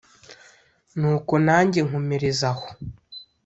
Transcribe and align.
nuko 0.99 1.33
nange 1.45 1.79
nkomereza 1.87 2.47
aho 2.53 2.67